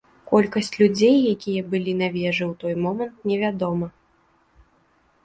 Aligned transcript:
Колькасць 0.29 0.71
людзей, 0.79 1.17
якія 1.33 1.61
былі 1.73 1.93
на 1.99 2.07
вежы 2.15 2.43
ў 2.45 2.53
той 2.63 2.73
момант, 2.87 3.21
невядома. 3.33 3.91